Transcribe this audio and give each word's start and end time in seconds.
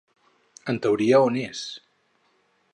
En 0.73 0.79
teoria 0.87 1.21
on 1.27 1.37
és? 1.43 1.63